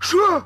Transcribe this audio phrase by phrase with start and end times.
[0.00, 0.44] Что?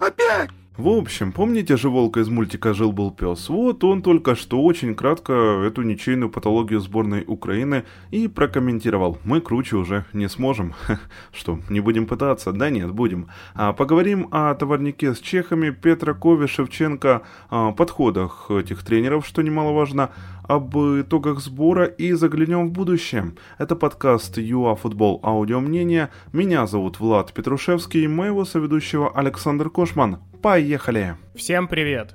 [0.00, 0.50] Опять?
[0.76, 3.48] В общем, помните же волка из мультика «Жил-был пес»?
[3.48, 5.32] Вот он только что очень кратко
[5.64, 9.18] эту ничейную патологию сборной Украины и прокомментировал.
[9.22, 10.74] Мы круче уже не сможем.
[11.32, 12.50] Что, не будем пытаться?
[12.50, 13.28] Да нет, будем.
[13.54, 20.10] А поговорим о товарнике с чехами, Петракове, Шевченко, о подходах этих тренеров, что немаловажно,
[20.42, 23.34] об итогах сбора и заглянем в будущее.
[23.58, 26.10] Это подкаст ЮА Футбол Аудио Мнение.
[26.32, 30.18] Меня зовут Влад Петрушевский, моего соведущего Александр Кошман.
[30.44, 31.16] Поехали!
[31.34, 32.14] Всем привет!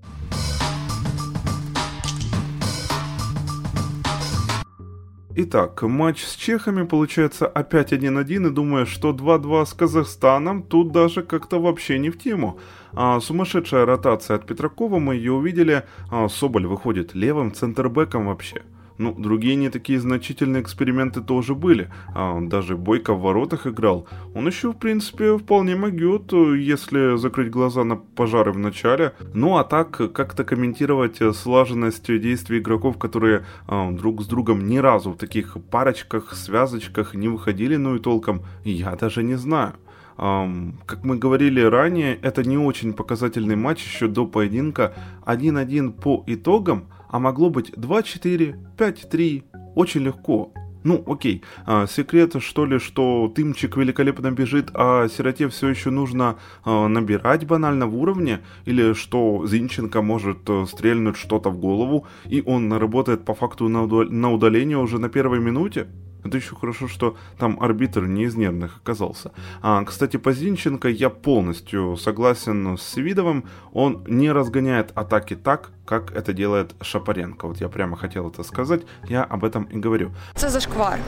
[5.36, 11.24] Итак, матч с чехами получается опять 1-1, и думаю, что 2-2 с Казахстаном тут даже
[11.24, 12.60] как-то вообще не в тему.
[12.94, 18.62] А, сумасшедшая ротация от Петракова, мы ее увидели, а, Соболь выходит левым центрбеком вообще.
[19.00, 21.90] Ну, другие не такие значительные эксперименты тоже были.
[22.14, 24.10] А, даже Бойко в воротах играл.
[24.36, 29.14] Он еще, в принципе, вполне могет, если закрыть глаза на пожары в начале.
[29.34, 35.12] Ну, а так, как-то комментировать слаженность действий игроков, которые а, друг с другом ни разу
[35.12, 39.76] в таких парочках, связочках не выходили, ну и толком, я даже не знаю.
[40.18, 44.94] Как мы говорили ранее, это не очень показательный матч еще до поединка.
[45.26, 49.44] 1-1 по итогам– а могло быть 2-4, 5-3,
[49.76, 50.54] очень легко.
[50.84, 56.38] Ну, окей, а, секрет, что ли, что Тымчик великолепно бежит, а Сироте все еще нужно
[56.64, 62.42] а, набирать банально в уровне, или что Зинченко может а, стрельнуть что-то в голову, и
[62.46, 65.88] он работает по факту на, на удаление уже на первой минуте?
[66.24, 69.32] Это еще хорошо, что там арбитр не из нервных оказался.
[69.62, 73.46] А, кстати, по Зинченко я полностью согласен с Свидовым.
[73.72, 77.48] Он не разгоняет атаки так, как это делает Шапаренко.
[77.48, 80.12] Вот я прямо хотел это сказать, я об этом и говорю.
[80.36, 81.00] Это зашквар.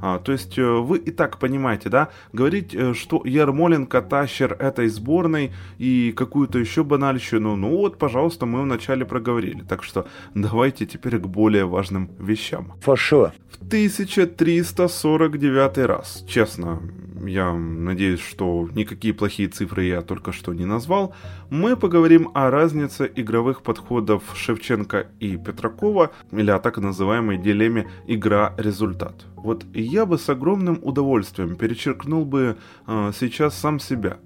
[0.00, 4.88] А, то есть э, вы и так понимаете, да, говорить, э, что Ермоленко тащер этой
[4.88, 9.62] сборной и какую-то еще банальщину, ну вот, пожалуйста, мы вначале проговорили.
[9.68, 12.72] Так что давайте теперь к более важным вещам.
[12.84, 13.32] For sure.
[13.50, 16.80] В 1349 раз, честно,
[17.26, 21.14] я надеюсь, что никакие плохие цифры я только что не назвал,
[21.50, 29.26] мы поговорим о разнице игровых подходов Шевченко и Петракова, или о так называемой дилемме «игра-результат».
[29.42, 32.56] Вот я бы с огромным удовольствием перечеркнул бы
[32.86, 34.18] э, сейчас сам себя.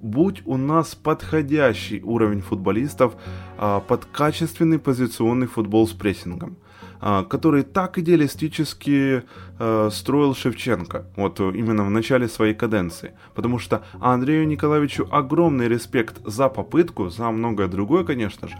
[0.00, 3.14] Будь у нас подходящий уровень футболистов
[3.58, 6.56] э, под качественный позиционный футбол с прессингом–
[7.06, 9.24] а, который так идеалистически
[9.58, 13.12] э, строил Шевченко, вот именно в начале своей каденции.
[13.34, 18.54] Потому что Андрею Николаевичу огромный респект за попытку, за многое другое, конечно же,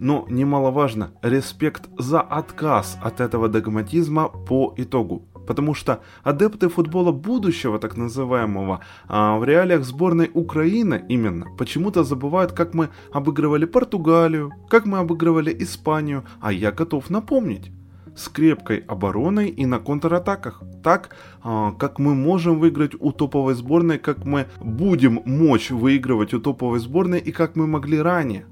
[0.00, 5.27] но немаловажно респект за отказ от этого догматизма по итогу.
[5.48, 12.52] Потому что адепты футбола будущего, так называемого, а, в реалиях сборной Украины именно, почему-то забывают,
[12.52, 17.70] как мы обыгрывали Португалию, как мы обыгрывали Испанию, а я готов напомнить
[18.14, 20.62] с крепкой обороной и на контратаках.
[20.84, 26.40] Так, а, как мы можем выиграть у топовой сборной, как мы будем мочь выигрывать у
[26.40, 28.44] топовой сборной и как мы могли ранее.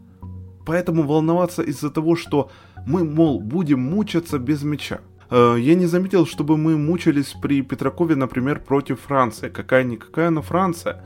[0.65, 2.51] Поэтому волноваться из-за того, что
[2.87, 5.01] мы, мол, будем мучаться без мяча.
[5.31, 9.49] Э, я не заметил, чтобы мы мучились при Петракове, например, против Франции.
[9.49, 11.03] Какая-никакая, но Франция.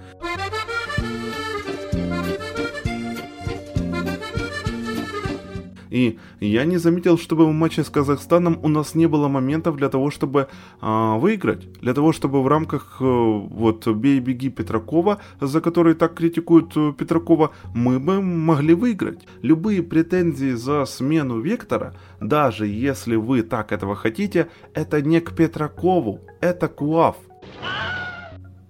[5.90, 9.88] И я не заметил, чтобы в матче с Казахстаном у нас не было моментов для
[9.88, 10.48] того, чтобы
[10.80, 11.72] а, выиграть.
[11.80, 17.50] Для того, чтобы в рамках а, вот «Бей-беги» Петракова, за который так критикуют э, Петракова,
[17.74, 19.26] мы бы могли выиграть.
[19.42, 26.20] Любые претензии за смену вектора, даже если вы так этого хотите, это не к Петракову,
[26.40, 27.16] это к УАФ.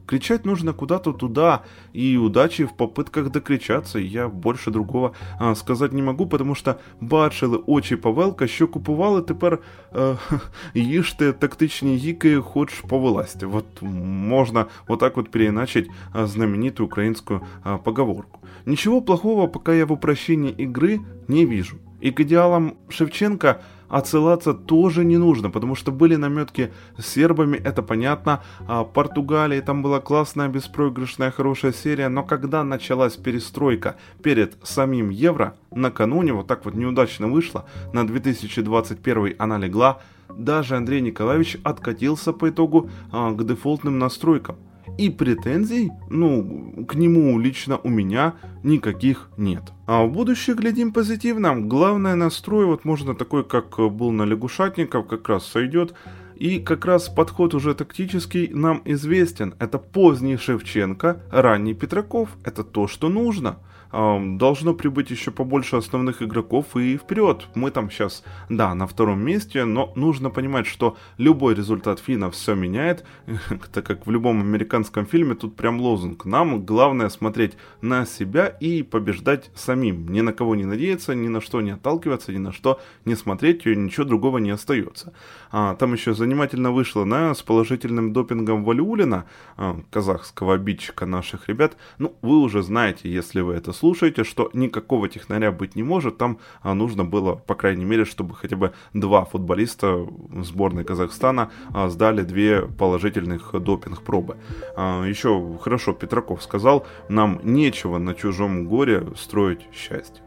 [0.10, 1.64] Кричать нужно куда-то туда,
[1.94, 3.98] и удачи в попытках докричаться.
[3.98, 9.60] Я больше другого а, сказать не могу, потому що бачили очі Павелка, що купували тепер
[9.96, 10.18] е,
[10.74, 13.46] їжте тактичні гіки, хоч повилазьте.
[13.46, 18.40] Вот можно вот так вот переиначить а, знаменитую украинскую а, поговорку.
[18.66, 21.78] Ничего плохого, пока я в упрощении игры не вижу.
[22.02, 27.83] И к идеалам Шевченко – отсылаться тоже не нужно, потому что были наметки с сербами, это
[27.83, 28.43] понятно.
[28.67, 35.55] А Португалии там была классная, беспроигрышная, хорошая серия, но когда началась перестройка перед самим Евро,
[35.71, 42.49] накануне, вот так вот неудачно вышло, на 2021 она легла, даже Андрей Николаевич откатился по
[42.49, 44.57] итогу а, к дефолтным настройкам.
[44.99, 49.63] И претензий, ну, к нему лично у меня никаких нет.
[49.87, 51.59] А в будущее глядим позитивно.
[51.61, 55.95] Главное настрой, вот можно такой, как был на лягушатников, как раз сойдет.
[56.37, 59.55] И как раз подход уже тактический нам известен.
[59.59, 62.31] Это поздний Шевченко, ранний Петраков.
[62.45, 63.59] Это то, что нужно
[63.93, 67.47] должно прибыть еще побольше основных игроков и вперед.
[67.55, 72.55] Мы там сейчас, да, на втором месте, но нужно понимать, что любой результат финнов все
[72.55, 73.05] меняет,
[73.73, 76.25] так как в любом американском фильме тут прям лозунг.
[76.25, 80.09] Нам главное смотреть на себя и побеждать самим.
[80.09, 83.67] Ни на кого не надеяться, ни на что не отталкиваться, ни на что не смотреть,
[83.67, 85.13] и ничего другого не остается.
[85.51, 89.27] А, там еще занимательно вышло, на с положительным допингом Валиулина,
[89.57, 91.77] а, казахского обидчика наших ребят.
[91.99, 96.19] Ну, вы уже знаете, если вы это слушаете, что никакого технаря быть не может.
[96.19, 100.07] Там а, нужно было, по крайней мере, чтобы хотя бы два футболиста
[100.43, 104.37] сборной Казахстана а, сдали две положительных допинг-пробы.
[104.77, 110.23] А, еще хорошо Петраков сказал, нам нечего на чужом горе строить счастье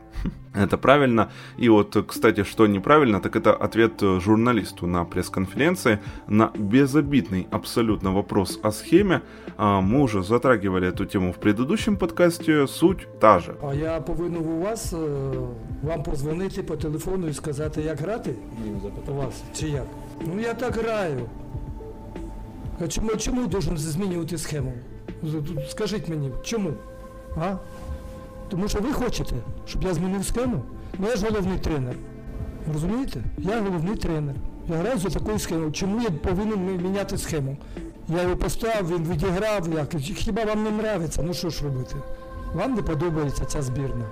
[0.54, 1.30] Это правильно.
[1.56, 8.58] И вот, кстати, что неправильно, так это ответ журналисту на пресс-конференции на безобидный абсолютно вопрос
[8.62, 9.22] о схеме.
[9.56, 12.66] А, мы уже затрагивали эту тему в предыдущем подкасте.
[12.66, 13.54] Суть та же.
[13.62, 14.94] А я повинен у вас
[15.82, 18.34] вам позвонити по телефону і сказати, як грати?
[19.08, 19.86] У вас чи як?
[20.26, 21.20] Ну я так граю.
[22.80, 24.72] А чому, чому должен змінювати схему?
[25.68, 26.72] Скажіть мені, чому?
[27.36, 27.56] А?
[28.48, 30.62] Тому що ви хочете, щоб я змінив схему?
[30.98, 31.94] Ну я ж головний тренер.
[32.72, 33.20] Розумієте?
[33.38, 34.34] Я головний тренер.
[34.68, 35.72] Я граю за такою схемою.
[35.72, 37.56] Чому я повинен міняти схему?
[38.08, 39.68] Я його поставив, він відіграв.
[39.74, 39.94] Як.
[40.00, 41.22] Хіба вам не подобається?
[41.22, 41.94] Ну що ж робити?
[42.54, 44.04] Вам не подобається ця збірна.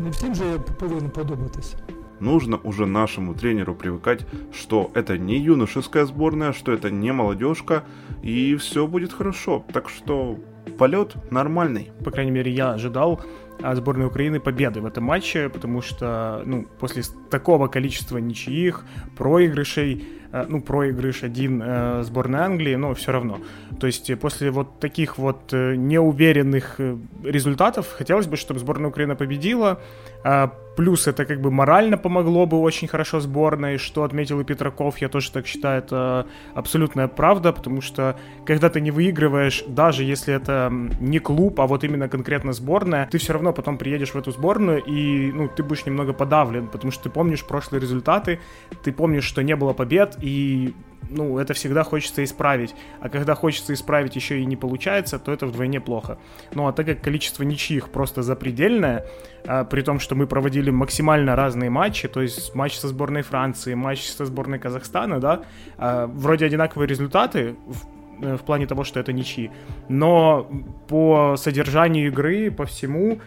[0.00, 1.76] Не всім же я повинен подобатися.
[2.20, 7.82] Нужно уже нашему тренеру привыкать, что это не юношеская сборная, что это не молодежка,
[8.22, 9.64] и все будет хорошо.
[9.72, 10.36] Так что
[10.78, 11.90] полет нормальный.
[12.04, 16.65] По крайней мере, я ожидал от сборной Украины победы в этом матче, потому что, ну,
[16.79, 18.85] после такого количества ничьих,
[19.17, 23.39] проигрышей, э, ну, проигрыш один э, сборной Англии, но все равно.
[23.79, 26.79] То есть после вот таких вот э, неуверенных
[27.23, 29.81] результатов хотелось бы, чтобы сборная Украины победила,
[30.23, 34.99] а, плюс это как бы морально помогло бы очень хорошо сборной, что отметил и Петраков,
[34.99, 38.15] я тоже так считаю, это абсолютная правда, потому что
[38.45, 43.17] когда ты не выигрываешь, даже если это не клуб, а вот именно конкретно сборная, ты
[43.17, 47.05] все равно потом приедешь в эту сборную и, ну, ты будешь немного подавлен, потому что
[47.05, 48.39] ты помнишь прошлые результаты,
[48.83, 50.75] ты помнишь, что не было побед, и
[51.09, 52.75] ну, это всегда хочется исправить.
[52.99, 56.17] А когда хочется исправить еще и не получается, то это вдвойне плохо.
[56.53, 59.05] Ну, а так как количество ничьих просто запредельное,
[59.45, 63.73] а, при том, что мы проводили максимально разные матчи, то есть матч со сборной Франции,
[63.73, 65.43] матч со сборной Казахстана, да,
[65.77, 69.51] а, вроде одинаковые результаты, в, э, в плане того, что это ничьи,
[69.89, 70.49] но
[70.87, 73.19] по содержанию игры, по всему,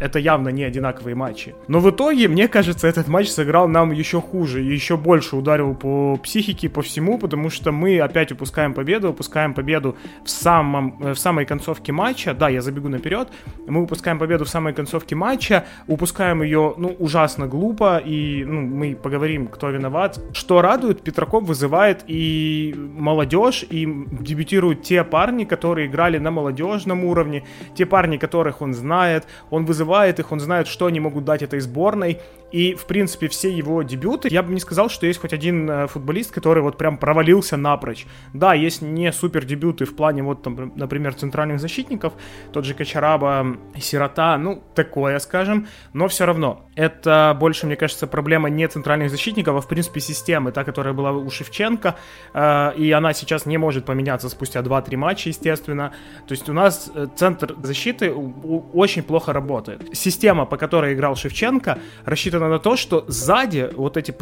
[0.00, 1.54] это явно не одинаковые матчи.
[1.66, 6.16] Но в итоге, мне кажется, этот матч сыграл нам еще хуже, еще больше ударил по
[6.16, 11.18] психике, по всему, потому что мы опять упускаем победу, упускаем победу в, самом, э, в
[11.18, 12.34] самой концовке матча.
[12.34, 13.28] Да, я забегу наперед.
[13.66, 18.94] Мы упускаем победу в самой концовке матча, упускаем ее, ну, ужасно глупо, и, ну, мы
[18.94, 20.20] поговорим, кто виноват.
[20.32, 23.86] Что радует, Петраков вызывает и молодежь, и
[24.20, 29.87] дебютируют те парни, которые играли на молодежном уровне, те парни, которых он знает, он вызывает
[30.18, 32.20] их, он знает, что они могут дать этой сборной.
[32.50, 35.86] И, в принципе, все его дебюты, я бы не сказал, что есть хоть один э,
[35.86, 38.06] футболист, который вот прям провалился напрочь.
[38.32, 42.14] Да, есть не супер дебюты в плане, вот, там, например, центральных защитников,
[42.52, 46.67] тот же Качараба, Сирота, ну, такое, скажем, но все равно.
[46.78, 51.10] Это больше, мне кажется, проблема не центральных защитников, а, в принципе, системы, та, которая была
[51.10, 51.96] у Шевченко,
[52.34, 55.92] э, и она сейчас не может поменяться спустя 2-3 матча, естественно.
[56.28, 59.88] То есть у нас э, центр защиты очень плохо работает.
[59.92, 64.14] Система, по которой играл Шевченко, рассчитана на то, что сзади вот эти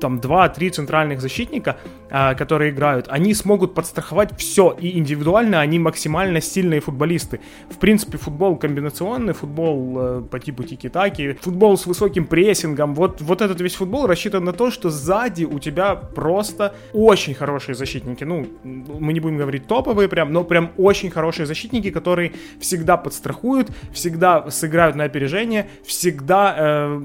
[0.00, 1.76] там 2-3 центральных защитника,
[2.10, 7.40] а, которые играют, они смогут подстраховать все, и индивидуально они максимально сильные футболисты.
[7.68, 13.42] В принципе, футбол комбинационный, футбол э, по типу тики-таки, футбол с высоким прессингом, вот, вот
[13.42, 18.24] этот весь футбол рассчитан на то, что сзади у тебя просто очень хорошие защитники.
[18.24, 23.70] Ну, мы не будем говорить топовые прям, но прям очень хорошие защитники, которые всегда подстрахуют,
[23.92, 27.00] всегда сыграют на опережение, всегда э,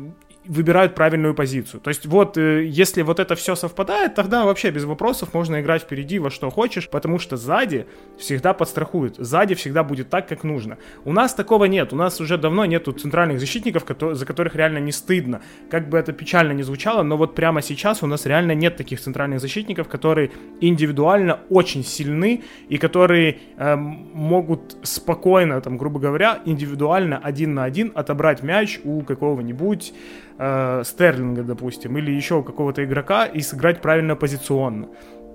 [0.47, 1.81] выбирают правильную позицию.
[1.81, 5.83] То есть вот, э, если вот это все совпадает, тогда вообще без вопросов можно играть
[5.83, 7.87] впереди во что хочешь, потому что сзади
[8.17, 10.77] всегда подстрахуют, сзади всегда будет так, как нужно.
[11.03, 14.91] У нас такого нет, у нас уже давно нету центральных защитников, за которых реально не
[14.91, 15.41] стыдно.
[15.69, 18.99] Как бы это печально не звучало, но вот прямо сейчас у нас реально нет таких
[18.99, 27.17] центральных защитников, которые индивидуально очень сильны и которые э, могут спокойно, там, грубо говоря, индивидуально
[27.17, 29.93] один на один отобрать мяч у какого-нибудь
[30.37, 34.87] э, Стерлинга, допустим, или еще какого-то игрока и сыграть правильно позиционно.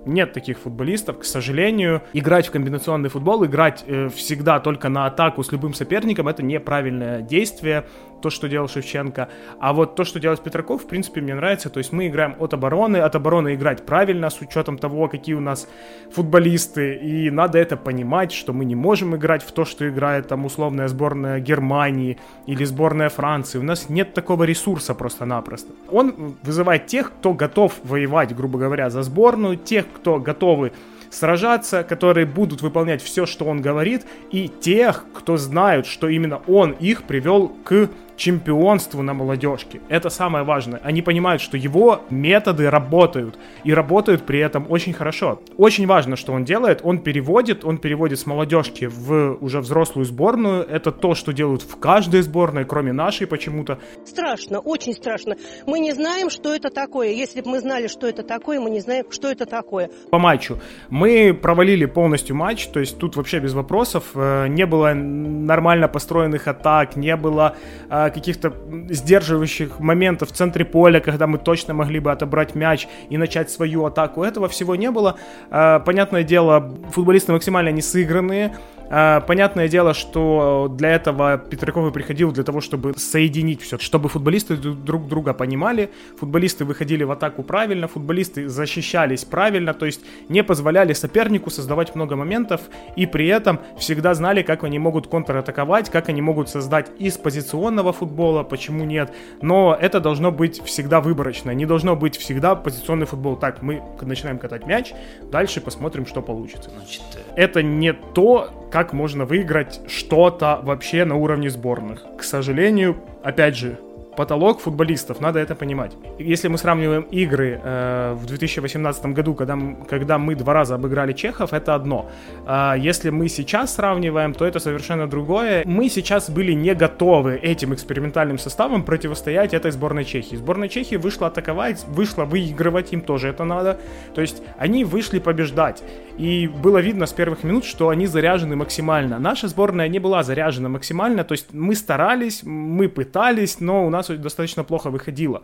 [0.05, 2.01] Нет таких футболистов, к сожалению.
[2.13, 7.21] Играть в комбинационный футбол, играть э, всегда только на атаку с любым соперником, это неправильное
[7.21, 7.85] действие,
[8.21, 9.29] то, что делал Шевченко.
[9.59, 11.69] А вот то, что делает Петраков, в принципе, мне нравится.
[11.69, 15.39] То есть мы играем от обороны, от обороны играть правильно, с учетом того, какие у
[15.41, 15.67] нас
[16.11, 16.95] футболисты.
[16.95, 20.87] И надо это понимать, что мы не можем играть в то, что играет там условная
[20.87, 23.59] сборная Германии или сборная Франции.
[23.59, 25.73] У нас нет такого ресурса просто-напросто.
[25.89, 30.71] Он вызывает тех, кто готов воевать, грубо говоря, за сборную, тех, кто готовы
[31.09, 36.71] сражаться, которые будут выполнять все, что он говорит, и тех, кто знают, что именно он
[36.71, 37.89] их привел к
[38.21, 39.81] чемпионству на молодежке.
[39.89, 40.79] Это самое важное.
[40.83, 43.39] Они понимают, что его методы работают.
[43.63, 45.41] И работают при этом очень хорошо.
[45.57, 46.81] Очень важно, что он делает.
[46.83, 50.63] Он переводит, он переводит с молодежки в уже взрослую сборную.
[50.63, 53.79] Это то, что делают в каждой сборной, кроме нашей почему-то.
[54.05, 55.35] Страшно, очень страшно.
[55.65, 57.09] Мы не знаем, что это такое.
[57.09, 59.89] Если бы мы знали, что это такое, мы не знаем, что это такое.
[60.11, 60.59] По матчу.
[60.91, 64.03] Мы провалили полностью матч, то есть тут вообще без вопросов.
[64.13, 67.55] Э, не было нормально построенных атак, не было
[67.89, 68.53] э, каких-то
[68.89, 73.85] сдерживающих моментов в центре поля, когда мы точно могли бы отобрать мяч и начать свою
[73.85, 74.23] атаку.
[74.23, 75.17] Этого всего не было.
[75.49, 78.55] А, понятное дело, футболисты максимально не сыгранные.
[78.93, 84.09] А, понятное дело, что для этого Петраков и приходил для того, чтобы соединить все, чтобы
[84.09, 90.43] футболисты друг друга понимали, футболисты выходили в атаку правильно, футболисты защищались правильно, то есть не
[90.43, 92.59] позволяли сопернику создавать много моментов
[92.97, 97.93] и при этом всегда знали, как они могут контратаковать, как они могут создать из позиционного
[97.93, 103.37] футбола, почему нет, но это должно быть всегда выборочно, не должно быть всегда позиционный футбол.
[103.37, 104.91] Так, мы начинаем катать мяч,
[105.31, 106.69] дальше посмотрим, что получится.
[106.75, 112.03] Значит, э, это не то, как можно выиграть что-то вообще на уровне сборных.
[112.17, 113.77] К сожалению, опять же,
[114.15, 115.93] потолок футболистов, надо это понимать.
[116.19, 119.57] Если мы сравниваем игры э, в 2018 году, когда,
[119.89, 122.09] когда мы два раза обыграли чехов, это одно.
[122.45, 125.63] А если мы сейчас сравниваем, то это совершенно другое.
[125.65, 130.35] Мы сейчас были не готовы этим экспериментальным составом противостоять этой сборной Чехии.
[130.35, 133.79] Сборная Чехии вышла атаковать, вышла выигрывать, им тоже это надо.
[134.13, 135.83] То есть они вышли побеждать.
[136.21, 139.17] И было видно с первых минут, что они заряжены максимально.
[139.17, 144.07] Наша сборная не была заряжена максимально, то есть мы старались, мы пытались, но у нас
[144.07, 145.41] достаточно плохо выходило.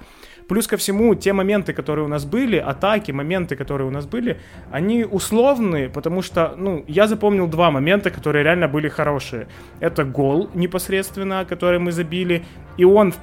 [0.47, 4.39] Плюс ко всему, те моменты, которые у нас были, атаки, моменты, которые у нас были,
[4.71, 9.47] они условные, потому что, ну, я запомнил два момента, которые реально были хорошие.
[9.79, 12.43] Это гол непосредственно, который мы забили,
[12.77, 13.15] и он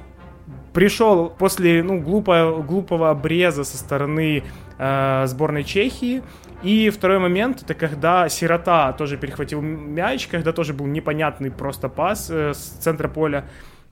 [0.73, 4.43] пришел после ну, глупого, глупого обреза со стороны
[4.77, 6.21] э, сборной Чехии,
[6.63, 12.29] и второй момент, это когда Сирота тоже перехватил мяч, когда тоже был непонятный просто пас
[12.29, 13.47] э, с центра поля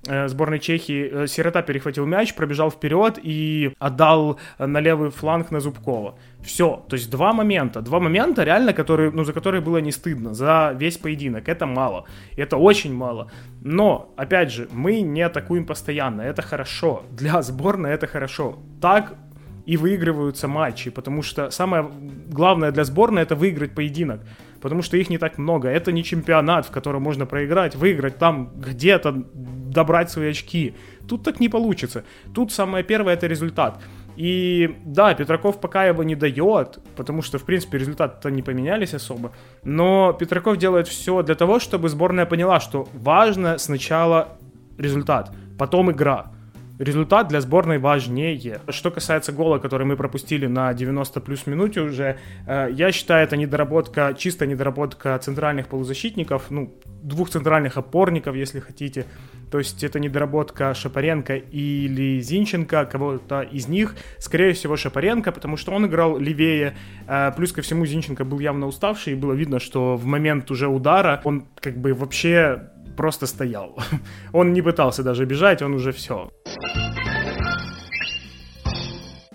[0.07, 1.23] э, сборной Чехии.
[1.23, 6.17] Э, Сирота перехватил мяч, пробежал вперед и отдал на левый фланг на Зубкова.
[6.41, 7.81] Все, то есть два момента.
[7.81, 11.47] Два момента реально, которые, ну, за которые было не стыдно за весь поединок.
[11.47, 12.05] Это мало.
[12.37, 13.31] Это очень мало.
[13.61, 16.21] Но, опять же, мы не атакуем постоянно.
[16.21, 17.03] Это хорошо.
[17.11, 18.59] Для сборной это хорошо.
[18.81, 19.13] Так
[19.65, 21.89] и выигрываются матчи, потому что самое
[22.29, 24.21] главное для сборной это выиграть поединок,
[24.61, 25.69] потому что их не так много.
[25.69, 30.75] Это не чемпионат, в котором можно проиграть, выиграть там где-то, добрать свои очки.
[31.07, 32.03] Тут так не получится.
[32.33, 33.81] Тут самое первое это результат.
[34.15, 39.31] И да, Петраков пока его не дает, потому что, в принципе, результаты-то не поменялись особо.
[39.63, 44.37] Но Петраков делает все для того, чтобы сборная поняла, что важно сначала
[44.77, 46.32] результат, потом игра
[46.83, 48.61] результат для сборной важнее.
[48.69, 53.37] Что касается гола, который мы пропустили на 90 плюс минуте уже, э, я считаю, это
[53.37, 59.05] недоработка, чисто недоработка центральных полузащитников, ну, двух центральных опорников, если хотите.
[59.51, 63.95] То есть это недоработка Шапаренко или Зинченко, кого-то из них.
[64.19, 66.75] Скорее всего, Шапаренко, потому что он играл левее.
[67.07, 70.67] Э, плюс ко всему, Зинченко был явно уставший, и было видно, что в момент уже
[70.67, 73.75] удара он как бы вообще просто стоял.
[74.33, 76.29] Он не пытался даже бежать, он уже все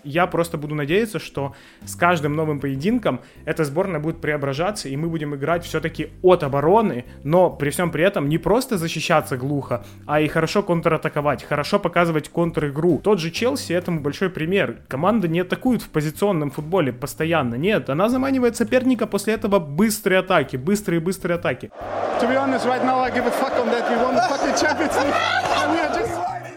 [0.08, 5.08] я просто буду надеяться, что с каждым новым поединком эта сборная будет преображаться, и мы
[5.08, 10.20] будем играть все-таки от обороны, но при всем при этом не просто защищаться глухо, а
[10.20, 13.00] и хорошо контратаковать, хорошо показывать контр-игру.
[13.02, 14.78] Тот же Челси этому большой пример.
[14.88, 20.56] Команда не атакует в позиционном футболе постоянно, нет, она заманивает соперника после этого быстрые атаки,
[20.56, 21.70] быстрые-быстрые атаки.
[22.20, 23.88] To be honest, right now I give a fuck on that.
[23.88, 25.14] We won the fucking Champions League.
[25.62, 26.47] And we are just...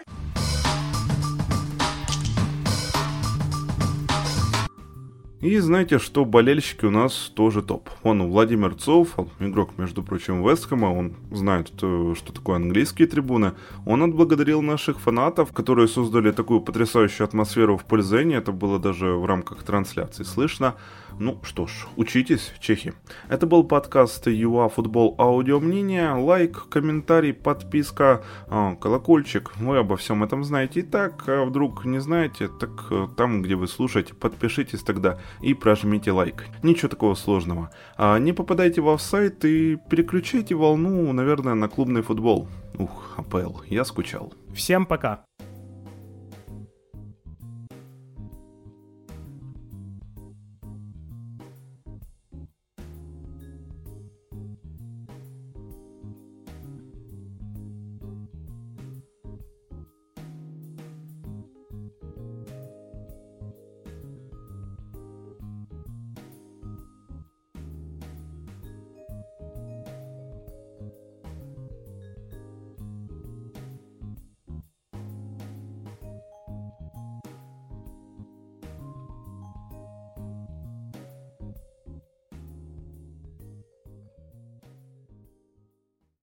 [5.42, 7.90] И знаете, что болельщики у нас тоже топ.
[8.04, 13.54] Вон Владимир Цов, игрок, между прочим, Вестхэма, он знает, что такое английские трибуны.
[13.88, 18.36] Он отблагодарил наших фанатов, которые создали такую потрясающую атмосферу в Пользене.
[18.36, 20.76] Это было даже в рамках трансляции слышно.
[21.20, 22.94] Ну что ж, учитесь, чехи.
[23.30, 26.12] Это был подкаст ЮА Футбол Аудио Мнение.
[26.14, 29.52] Лайк, комментарий, подписка, а, колокольчик.
[29.58, 30.80] Вы обо всем этом знаете.
[30.80, 35.54] И так, а вдруг не знаете, так э, там, где вы слушаете, подпишитесь тогда и
[35.54, 36.46] прожмите лайк.
[36.64, 37.72] Ничего такого сложного.
[37.98, 42.48] А не попадайте в офсайт и переключайте волну, наверное, на клубный футбол.
[42.78, 44.34] Ух, АПЛ, я скучал.
[44.54, 45.26] Всем пока.